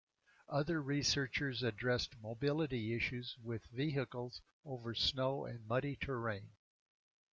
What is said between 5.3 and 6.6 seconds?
and muddy terrain.